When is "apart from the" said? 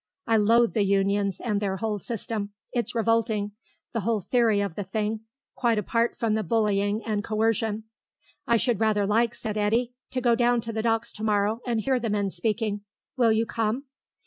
5.77-6.41